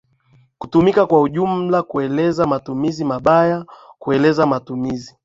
[0.57, 5.15] kutumika kwa ujumla kuelezea matumizi mabayakuelezea matumizi